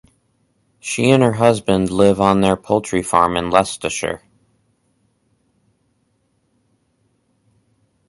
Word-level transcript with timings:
She 0.79 1.11
and 1.11 1.21
her 1.21 1.33
husband 1.33 1.91
live 1.91 2.19
on 2.19 2.41
their 2.41 2.55
poultry 2.57 3.03
farm 3.03 3.37
in 3.37 3.51
Leicestershire. 3.51 4.23